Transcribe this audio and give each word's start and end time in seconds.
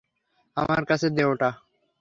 আমার 0.57 0.81
কাছে 0.85 1.07
দে 1.09 1.23
ওটা। 1.23 1.49